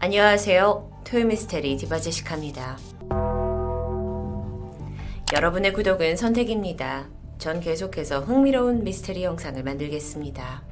[0.00, 1.02] 안녕하세요.
[1.02, 2.78] 토요미스테리 디바제시카입니다.
[5.34, 7.08] 여러분의 구독은 선택입니다.
[7.38, 10.62] 전 계속해서 흥미로운 미스테리 영상을 만들겠습니다.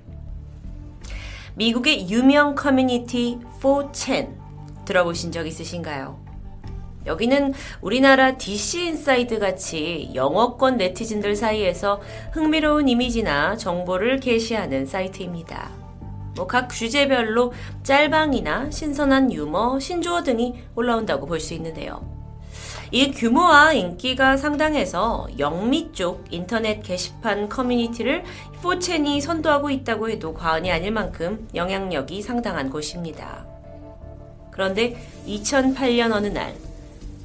[1.56, 4.36] 미국의 유명 커뮤니티 4chan
[4.84, 6.24] 들어보신 적 있으신가요?
[7.06, 12.00] 여기는 우리나라 DC 인사이드 같이 영어권 네티즌들 사이에서
[12.32, 15.85] 흥미로운 이미지나 정보를 게시하는 사이트입니다.
[16.36, 22.14] 뭐 각 주제별로 짤방이나 신선한 유머, 신조어 등이 올라온다고 볼 수 있는데요.
[22.92, 28.22] 이 규모와 인기가 상당해서 영미 쪽 인터넷 게시판 커뮤니티를
[28.62, 33.44] 4첸이 선도하고 있다고 해도 과언이 아닐 만큼 영향력이 상당한 곳입니다.
[34.52, 34.96] 그런데
[35.26, 36.54] 2008년 어느 날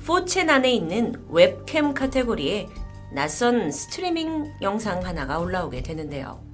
[0.06, 2.68] 4첸 안에 있는 웹캠 카테고리에
[3.14, 6.51] 낯선 스트리밍 영상 하나가 올라오게 되는데요.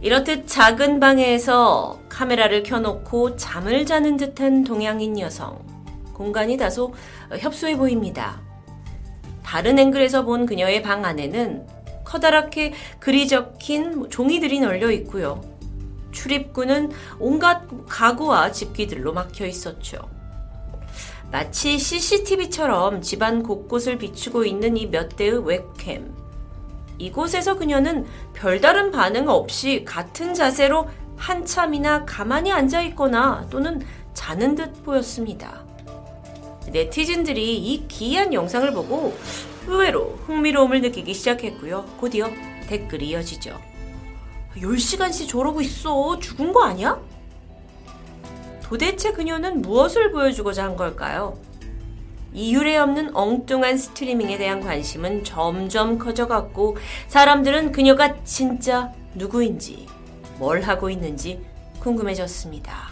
[0.00, 5.64] 이렇듯 작은 방에서 카메라를 켜놓고 잠을 자는 듯한 동양인 여성.
[6.12, 6.94] 공간이 다소
[7.30, 8.40] 협소해 보입니다.
[9.42, 11.66] 다른 앵글에서 본 그녀의 방 안에는
[12.04, 15.40] 커다랗게 글이 적힌 종이들이 널려 있고요.
[16.12, 19.98] 출입구는 온갖 가구와 집기들로 막혀 있었죠.
[21.30, 26.25] 마치 CCTV처럼 집안 곳곳을 비추고 있는 이 몇 대의 웹캠.
[26.98, 33.82] 이곳에서 그녀는 별다른 반응 없이 같은 자세로 한참이나 가만히 앉아 있거나 또는
[34.14, 35.64] 자는 듯 보였습니다.
[36.72, 39.16] 네티즌들이 이 기이한 영상을 보고
[39.66, 41.84] 의외로 흥미로움을 느끼기 시작했고요.
[41.98, 42.30] 곧이어
[42.68, 43.58] 댓글이 이어지죠.
[44.56, 46.18] 10시간씩 저러고 있어.
[46.18, 47.00] 죽은 거 아니야?
[48.62, 51.38] 도대체 그녀는 무엇을 보여주고자 한 걸까요?
[52.36, 56.76] 이유례 없는 엉뚱한 스트리밍에 대한 관심은 점점 커져갔고
[57.08, 59.86] 사람들은 그녀가 진짜 누구인지
[60.38, 61.40] 뭘 하고 있는지
[61.80, 62.90] 궁금해졌습니다.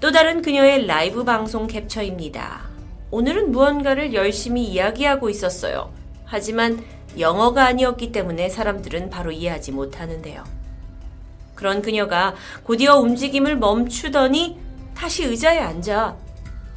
[0.00, 2.62] 또 다른 그녀의 라이브 방송 캡처입니다.
[3.10, 5.92] 오늘은 무언가를 열심히 이야기하고 있었어요.
[6.24, 6.82] 하지만
[7.18, 10.42] 영어가 아니었기 때문에 사람들은 바로 이해하지 못하는데요.
[11.54, 14.58] 그런 그녀가 곧이어 움직임을 멈추더니
[14.94, 16.16] 다시 의자에 앉아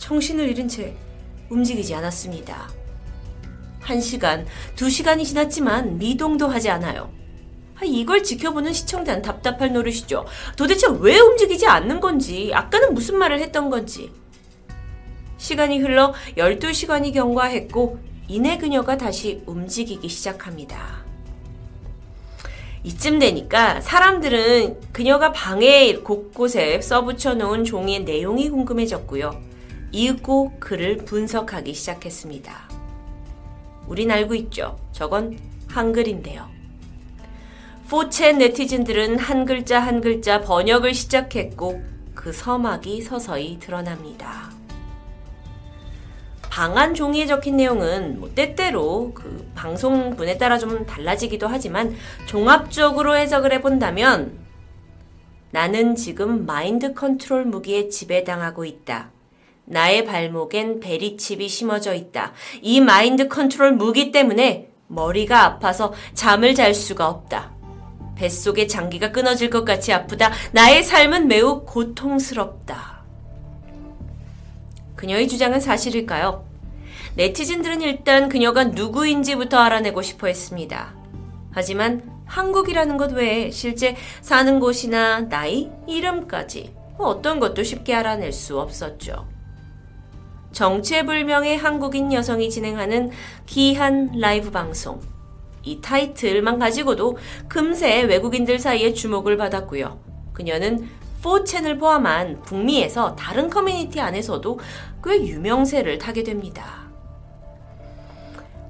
[0.04, 0.94] 정신을 잃은 채
[1.50, 2.70] 움직이지 않았습니다.
[3.80, 7.10] 한 시간, 두 시간이 지났지만 미동도 하지 않아요.
[7.86, 10.26] 이걸 지켜보는 시청자는 답답할 노릇이죠.
[10.58, 14.12] 도대체 왜 움직이지 않는 건지, 아까는 무슨 말을 했던 건지.
[15.38, 21.04] 시간이 흘러 12시간이 경과했고, 이내 그녀가 다시 움직이기 시작합니다.
[22.84, 29.53] 이쯤 되니까 사람들은 그녀가 방에 곳곳에 써붙여 놓은 종이의 내용이 궁금해졌고요.
[29.94, 32.70] 읽고 글을 분석하기 시작했습니다.
[33.88, 34.78] 우린 알고 있죠.
[34.92, 35.38] 저건
[35.70, 36.50] 한글인데요.
[37.88, 41.84] 포첸 네티즌들은 한 글자 한 글자 번역을 시작했고
[42.16, 44.52] 그 서막이 서서히 드러납니다.
[46.42, 54.40] 방안 종이에 적힌 내용은 뭐 때때로 그 방송분에 따라 좀 달라지기도 하지만 종합적으로 해석을 해본다면
[55.52, 59.12] 나는 지금 마인드 컨트롤 무기에 지배당하고 있다.
[59.66, 62.34] 나의 발목엔 베리칩이 심어져 있다.
[62.62, 67.54] 이 마인드 컨트롤 무기 때문에 머리가 아파서 잠을 잘 수가 없다.
[68.16, 70.32] 뱃속에 장기가 끊어질 것 같이 아프다.
[70.52, 73.04] 나의 삶은 매우 고통스럽다.
[74.96, 76.46] 그녀의 주장은 사실일까요?
[77.16, 80.94] 네티즌들은 일단 그녀가 누구인지부터 알아내고 싶어 했습니다.
[81.52, 89.28] 하지만 한국이라는 것 외에 실제 사는 곳이나 나이, 이름까지 어떤 것도 쉽게 알아낼 수 없었죠.
[90.54, 93.12] 정체불명의 한국인 여성이 진행하는
[93.46, 95.02] 기이한 라이브 방송.
[95.64, 100.00] 이 타이틀만 가지고도 금세 외국인들 사이에 주목을 받았고요.
[100.34, 100.88] 그녀는
[101.24, 104.60] 4chan을 포함한 북미에서 다른 커뮤니티 안에서도
[105.04, 106.84] 꽤 유명세를 타게 됩니다.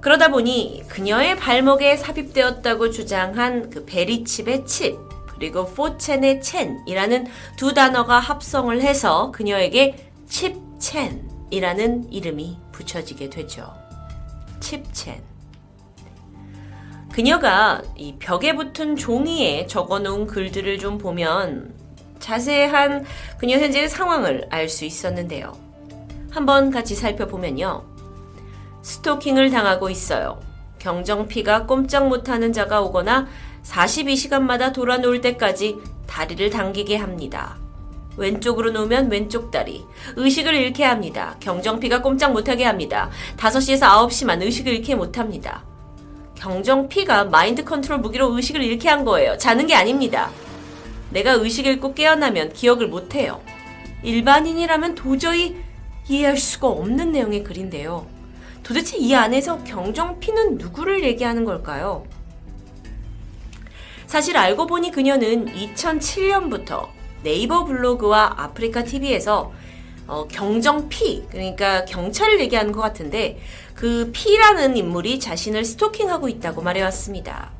[0.01, 8.81] 그러다 보니 그녀의 발목에 삽입되었다고 주장한 그 베리칩의 칩, 그리고 4첸의 첸이라는 두 단어가 합성을
[8.81, 13.73] 해서 그녀에게 칩첸 이라는 이름이 붙여지게 되죠.
[14.59, 15.21] 칩첸.
[17.11, 21.75] 그녀가 이 벽에 붙은 종이에 적어 놓은 글들을 좀 보면
[22.19, 23.05] 자세한
[23.37, 25.51] 그녀 현재의 상황을 알 수 있었는데요.
[26.31, 27.83] 한번 같이 살펴보면요.
[28.81, 30.39] 스토킹을 당하고 있어요.
[30.79, 33.27] 경정피가 꼼짝 못하는 자가 오거나
[33.63, 37.62] 42시간마다 돌아 놓을 때까지 다리를 당기게 합니다.
[38.17, 39.83] 왼쪽으로 놓으면 왼쪽 다리.
[40.15, 41.35] 의식을 잃게 합니다.
[41.39, 43.09] 경정피가 꼼짝 못하게 합니다.
[43.37, 45.63] 5시에서 9시만 의식을 잃게 못합니다.
[46.35, 49.37] 경정피가 마인드 컨트롤 무기로 의식을 잃게 한 거예요.
[49.37, 50.29] 자는 게 아닙니다.
[51.09, 53.41] 내가 의식 잃고 깨어나면 기억을 못해요.
[54.03, 55.55] 일반인이라면 도저히
[56.09, 58.05] 이해할 수가 없는 내용의 글인데요.
[58.61, 62.05] 도대체 이 안에서 경정피는 누구를 얘기하는 걸까요?
[64.07, 66.87] 사실 알고 보니 그녀는 2007년부터
[67.23, 69.51] 네이버 블로그와 아프리카 TV에서
[70.05, 73.39] 어, 경정 P, 그러니까 경찰을 얘기하는 것 같은데
[73.73, 77.51] 그 P라는 인물이 자신을 스토킹하고 있다고 말해왔습니다.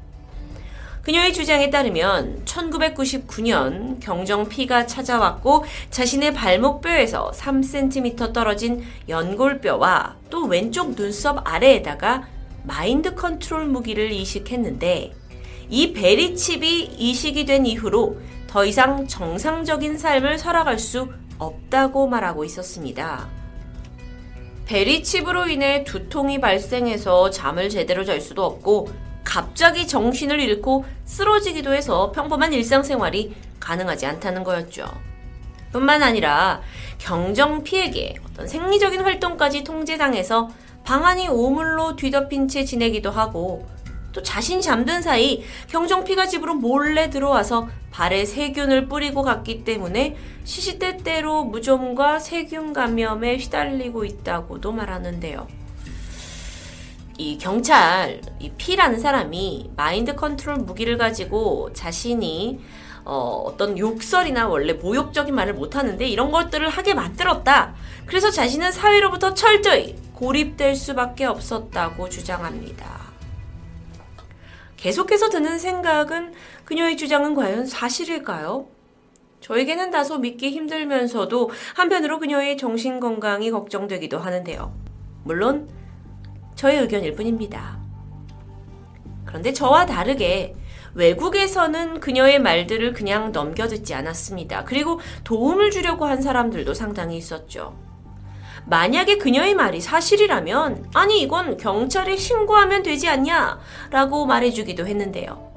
[1.04, 11.42] 그녀의 주장에 따르면 1999년 경정 P가 찾아왔고 자신의 발목뼈에서 3cm 떨어진 연골뼈와 또 왼쪽 눈썹
[11.46, 12.26] 아래에다가
[12.64, 15.14] 마인드 컨트롤 무기를 이식했는데
[15.70, 18.18] 이 베리칩이 이식이 된 이후로
[18.54, 21.10] 더 이상 정상적인 삶을 살아갈 수
[21.40, 23.28] 없다고 말하고 있었습니다.
[24.68, 28.90] 베리칩으로 인해 두통이 발생해서 잠을 제대로 잘 수도 없고
[29.24, 34.86] 갑자기 정신을 잃고 쓰러지기도 해서 평범한 일상생활이 가능하지 않다는 거였죠.
[35.72, 36.62] 뿐만 아니라
[37.00, 40.52] 경정 피에게 어떤 생리적인 활동까지 통제당해서
[40.84, 43.66] 방안이 오물로 뒤덮인 채 지내기도 하고
[44.14, 50.16] 또 자신이 잠든 사이 경정피가 집으로 몰래 들어와서 발에 세균을 뿌리고 갔기 때문에
[50.46, 55.48] 시시때때로 무좀과 세균 감염에 휘달리고 있다고도 말하는데요.
[57.18, 62.60] 이 경찰, 이 P라는 사람이 마인드 컨트롤 무기를 가지고 자신이
[63.06, 67.76] 어, 어떤 욕설이나 원래 모욕적인 말을 못하는데 이런 것들을 하게 만들었다.
[68.06, 73.13] 그래서 자신은 사회로부터 철저히 고립될 수밖에 없었다고 주장합니다.
[74.84, 76.34] 계속해서 드는 생각은
[76.66, 78.68] 그녀의 주장은 과연 사실일까요?
[79.40, 84.74] 저에게는 다소 믿기 힘들면서도 한편으로 그녀의 정신 건강이 걱정되기도 하는데요.
[85.24, 85.70] 물론
[86.56, 87.80] 저의 의견일 뿐입니다.
[89.24, 90.54] 그런데 저와 다르게
[90.96, 94.66] 외국에서는 그녀의 말들을 그냥 넘겨듣지 않았습니다.
[94.66, 97.74] 그리고 도움을 주려고 한 사람들도 상당히 있었죠.
[98.66, 103.60] 만약에 그녀의 말이 사실이라면, 아니, 이건 경찰에 신고하면 되지 않냐?
[103.90, 105.52] 라고 말해주기도 했는데요.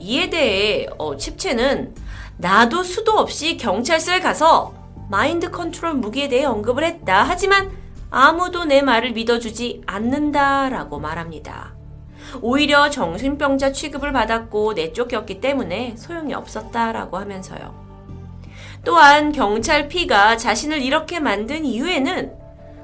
[0.00, 1.94] 이에 대해, 어, 칩체는
[2.36, 4.74] 나도 수도 없이 경찰서에 가서
[5.08, 7.24] 마인드 컨트롤 무기에 대해 언급을 했다.
[7.26, 7.70] 하지만
[8.10, 11.74] 아무도 내 말을 믿어주지 않는다 라고 말합니다.
[12.40, 17.83] 오히려 정신병자 취급을 받았고 내쫓겼기 때문에 소용이 없었다 라고 하면서요.
[18.84, 22.32] 또한 경찰 P가 자신을 이렇게 만든 이유에는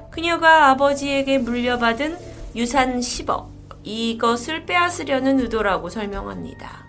[0.09, 2.17] 그녀가 아버지에게 물려받은
[2.55, 3.47] 유산 10억,
[3.83, 6.85] 이것을 빼앗으려는 의도라고 설명합니다.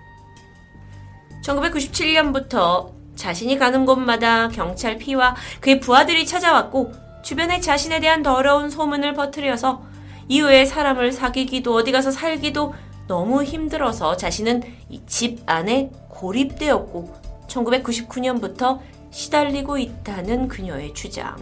[1.45, 6.93] 1997년부터 자신이 가는 곳마다 경찰 P와 그의 부하들이 찾아왔고
[7.23, 9.83] 주변에 자신에 대한 더러운 소문을 퍼뜨려서
[10.29, 12.75] 이후에 사람을 사귀기도 어디 가서 살기도
[13.07, 17.15] 너무 힘들어서 자신은 이 집 안에 고립되었고
[17.49, 18.81] 1999년부터
[19.13, 21.37] 시달리고 있다는 그녀의 주장.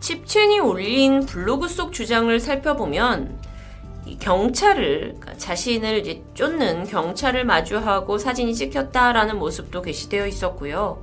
[0.00, 3.40] 칩첸이 올린 블로그 속 주장을 살펴보면
[4.20, 11.02] 경찰을 그러니까 자신을 쫓는 경찰을 마주하고 사진이 찍혔다라는 모습도 게시되어 있었고요.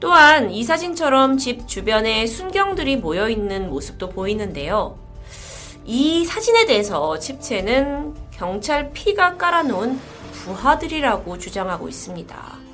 [0.00, 4.98] 또한 이 사진처럼 집 주변에 순경들이 모여 있는 모습도 보이는데요.
[5.86, 9.98] 이 사진에 대해서 칩챈은 경찰 P가 깔아놓은
[10.32, 12.64] 부하들이라고 주장하고 있습니다.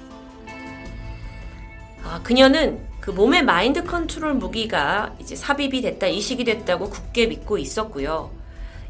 [2.05, 8.31] 아, 그녀는 그 몸의 마인드 컨트롤 무기가 이제 삽입이 됐다, 이식이 됐다고 굳게 믿고 있었고요.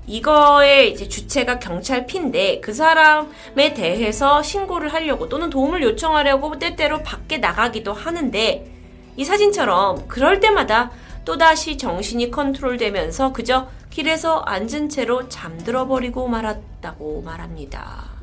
[0.07, 7.39] 이거의 이제 주체가 경찰 P인데 그 사람에 대해서 신고를 하려고 또는 도움을 요청하려고 때때로 밖에
[7.39, 8.67] 나가기도 하는데
[9.17, 10.91] 이 사진처럼 그럴 때마다
[11.25, 18.20] 또다시 정신이 컨트롤되면서 그저 길에서 앉은 채로 잠들어 버리고 말았다고 말합니다.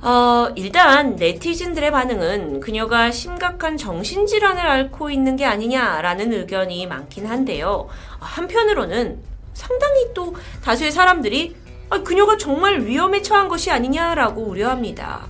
[0.00, 7.88] 어, 일단 네티즌들의 반응은 그녀가 심각한 정신질환을 앓고 있는 게 아니냐라는 의견이 많긴 한데요.
[8.20, 9.18] 한편으로는
[9.54, 11.56] 상당히 또 다수의 사람들이
[11.90, 15.26] 아, 그녀가 정말 위험에 처한 것이 아니냐라고 우려합니다.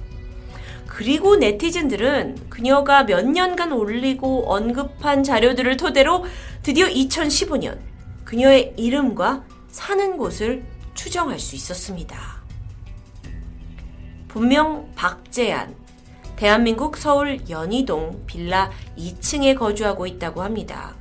[0.87, 6.27] 그리고 네티즌들은 그녀가 몇 년간 올리고 언급한 자료들을 토대로
[6.63, 7.79] 드디어 2015년
[8.25, 12.39] 그녀의 이름과 사는 곳을 추정할 수 있었습니다.
[14.29, 15.75] 본명 박재안,
[16.37, 20.95] 대한민국 서울 연희동 빌라 2층에 거주하고 있다고 합니다.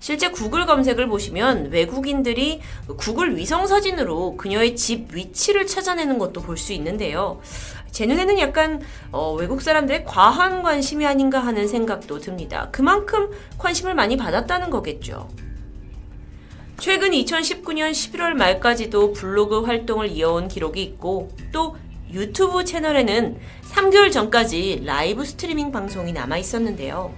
[0.00, 2.60] 실제 구글 검색을 보시면 외국인들이
[2.96, 7.40] 구글 위성 사진으로 그녀의 집 위치를 찾아내는 것도 볼 수 있는데요.
[7.92, 8.82] 제 눈에는 약간
[9.12, 12.68] 어, 외국 사람들의 과한 관심이 아닌가 하는 생각도 듭니다.
[12.72, 15.28] 그만큼 관심을 많이 받았다는 거겠죠.
[16.78, 21.76] 최근 2019년 11월 말까지도 블로그 활동을 이어온 기록이 있고 또
[22.12, 23.38] 유튜브 채널에는
[23.70, 27.14] 3개월 전까지 라이브 스트리밍 방송이 남아 있었는데요.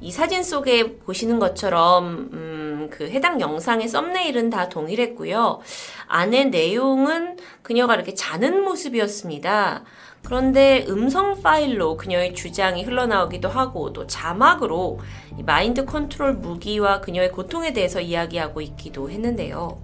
[0.00, 5.60] 이 사진 속에 보시는 것처럼 음, 그 해당 영상의 썸네일은 다 동일했고요.
[6.08, 9.84] 안에 내용은 그녀가 이렇게 자는 모습이었습니다.
[10.24, 15.00] 그런데 음성 파일로 그녀의 주장이 흘러나오기도 하고 또 자막으로
[15.44, 19.80] 마인드 컨트롤 무기와 그녀의 고통에 대해서 이야기하고 있기도 했는데요.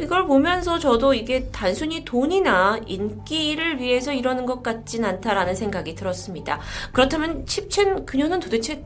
[0.00, 6.60] 이걸 보면서 저도 이게 단순히 돈이나 인기를 위해서 이러는 것 같진 않다라는 생각이 들었습니다.
[6.92, 8.84] 그렇다면 칩첸 그녀는 도대체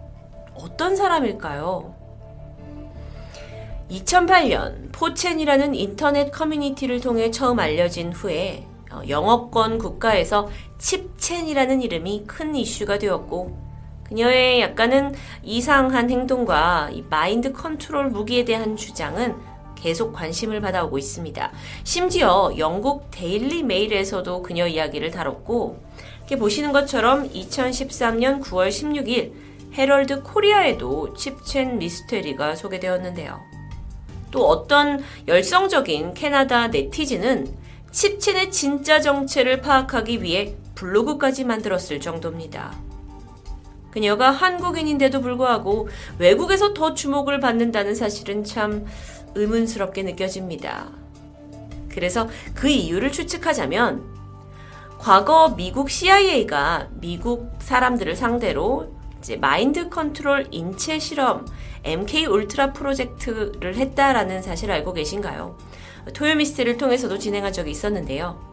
[0.54, 1.95] 어떤 사람일까요?
[3.90, 12.99] 2008년 4chan이라는 인터넷 커뮤니티를 통해 처음 알려진 후에 어, 영어권 국가에서 칩챈이라는 이름이 큰 이슈가
[12.99, 13.57] 되었고
[14.04, 19.51] 그녀의 약간은 이상한 행동과 마인드 컨트롤 무기에 대한 주장은
[19.82, 21.52] 계속 관심을 받아오고 있습니다.
[21.82, 25.82] 심지어 영국 데일리 메일에서도 그녀 이야기를 다뤘고
[26.18, 29.32] 이렇게 보시는 것처럼 2013년 9월 16일
[29.76, 33.40] 헤럴드 코리아에도 칩첸 미스테리가 소개되었는데요.
[34.30, 37.52] 또 어떤 열성적인 캐나다 네티즌은
[37.90, 42.72] 칩첸의 진짜 정체를 파악하기 위해 블로그까지 만들었을 정도입니다.
[43.90, 48.86] 그녀가 한국인인데도 불구하고 외국에서 더 주목을 받는다는 사실은 참
[49.34, 50.90] 의문스럽게 느껴집니다.
[51.88, 54.12] 그래서 그 이유를 추측하자면
[54.98, 61.46] 과거 미국 CIA가 미국 사람들을 상대로 이제 마인드 컨트롤 인체 실험
[61.84, 65.58] MK 울트라 프로젝트를 했다라는 사실을 알고 계신가요?
[66.14, 68.52] 토요미스트를 통해서도 진행한 적이 있었는데요.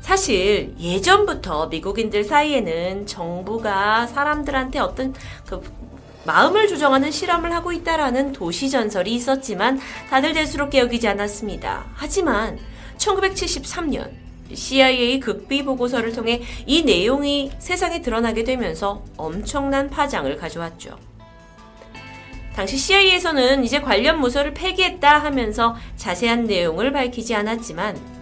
[0.00, 5.14] 사실 예전부터 미국인들 사이에는 정부가 사람들한테 어떤
[5.46, 5.60] 그
[6.24, 11.86] 마음을 조정하는 실험을 하고 있다라는 도시 전설이 있었지만 다들 대수롭게 여기지 않았습니다.
[11.94, 12.58] 하지만
[12.98, 14.10] 1973년
[14.52, 20.98] CIA 극비 보고서를 통해 이 내용이 세상에 드러나게 되면서 엄청난 파장을 가져왔죠.
[22.54, 28.17] 당시 CIA에서는 이제 관련 문서를 폐기했다 하면서 자세한 내용을 밝히지 않았지만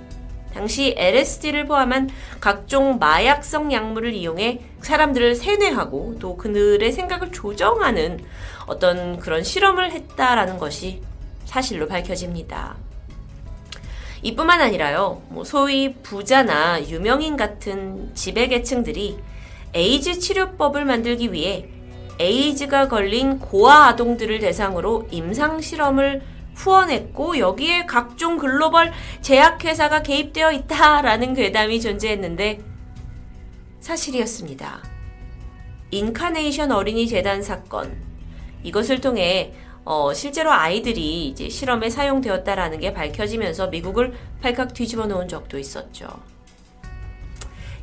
[0.56, 2.08] 당시 LSD를 포함한
[2.40, 8.24] 각종 마약성 약물을 이용해 사람들을 세뇌하고 또 그들의 생각을 조정하는
[8.66, 11.02] 어떤 그런 실험을 했다라는 것이
[11.44, 12.74] 사실로 밝혀집니다.
[14.22, 19.18] 이뿐만 아니라요, 뭐 소위 부자나 유명인 같은 지배계층들이
[19.74, 21.68] 에이즈 치료법을 만들기 위해
[22.18, 26.22] 에이즈가 걸린 고아 아동들을 대상으로 임상 실험을
[26.56, 32.60] 후원했고 여기에 각종 글로벌 제약회사가 개입되어 있다라는 괴담이 존재했는데
[33.80, 34.82] 사실이었습니다.
[35.92, 37.96] 인카네이션 어린이 재단 사건
[38.64, 45.58] 이것을 통해 어, 실제로 아이들이 이제 실험에 사용되었다라는 게 밝혀지면서 미국을 발칵 뒤집어 놓은 적도
[45.58, 46.08] 있었죠.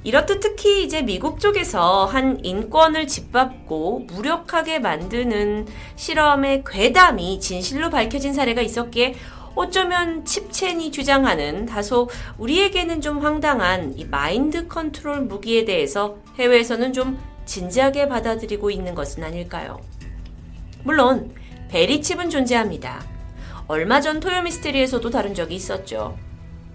[0.04, 8.62] 이렇듯 특히 이제 미국 쪽에서 한 인권을 짓밟고 무력하게 만드는 실험의 괴담이 진실로 밝혀진 사례가
[8.62, 9.16] 있었기에
[9.56, 18.08] 어쩌면 칩첸이 주장하는 다소 우리에게는 좀 황당한 이 마인드 컨트롤 무기에 대해서 해외에서는 좀 진지하게
[18.10, 19.80] 받아들이고 있는 것은 아닐까요?
[20.84, 21.34] 물론
[21.70, 23.06] 베리칩은 존재합니다.
[23.68, 26.18] 얼마 전 토요미스테리에서도 다룬 적이 있었죠.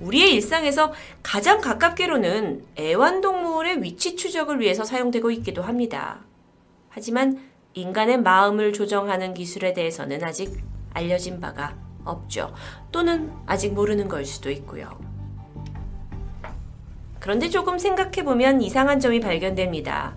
[0.01, 6.21] 우리의 일상에서 가장 가깝게로는 애완동물의 위치 추적을 위해서 사용되고 있기도 합니다.
[6.89, 7.41] 하지만
[7.75, 10.63] 인간의 마음을 조정하는 기술에 대해서는 아직
[10.95, 12.55] 알려진 바가 없죠.
[12.91, 14.89] 또는 아직 모르는 걸 수도 있고요.
[17.21, 20.17] 그런데 조금 생각해보면 이상한 점이 발견됩니다.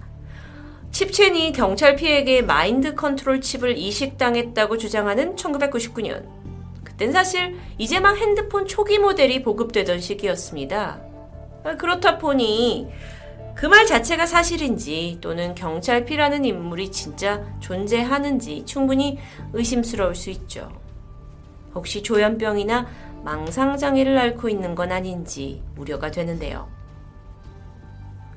[0.91, 6.40] 칩챈이 경찰 P에 마인드 컨트롤 칩을 이식당했다고 주장하는 1999년.
[7.01, 11.01] 그땐 사실 이제 막 핸드폰 초기 모델이 보급되던 시기였습니다.
[11.79, 12.89] 그렇다 보니
[13.55, 19.17] 그 말 자체가 사실인지 또는 경찰 P라는 인물이 진짜 존재하는지 충분히
[19.53, 20.71] 의심스러울 수 있죠.
[21.73, 22.87] 혹시 조현병이나
[23.23, 26.69] 망상장애를 앓고 있는 건 아닌지 우려가 되는데요.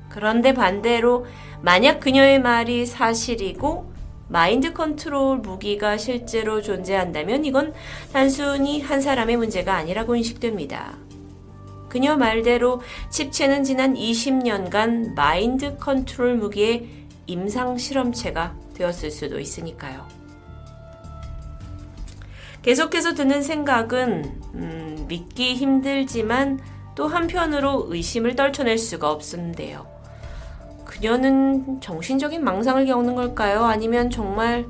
[0.09, 1.27] 그런데 반대로
[1.61, 3.94] 만약 그녀의 말이 사실이고
[4.27, 7.73] 마인드 컨트롤 무기가 실제로 존재한다면 이건
[8.11, 10.97] 단순히 한 사람의 문제가 아니라고 인식됩니다.
[11.89, 16.89] 그녀 말대로 칩챈은 지난 20년간 마인드 컨트롤 무기의
[17.27, 20.05] 임상 실험체가 되었을 수도 있으니까요.
[22.63, 26.59] 계속해서 드는 생각은 음, 믿기 힘들지만
[26.95, 29.94] 또 한편으로 의심을 떨쳐낼 수가 없는데요.
[30.95, 33.65] 그녀는 정신적인 망상을 겪는 걸까요?
[33.65, 34.65] 아니면 정말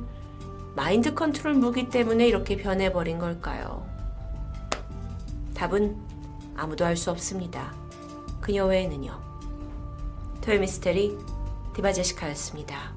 [0.75, 3.85] 마인드 컨트롤 무기 때문에 이렇게 변해버린 걸까요?
[5.53, 5.95] 답은
[6.57, 7.73] 아무도 알 수 없습니다.
[8.41, 9.19] 그녀 외에는요.
[10.41, 11.17] 토요미스테리
[11.75, 12.94] 디바제시카였습니다.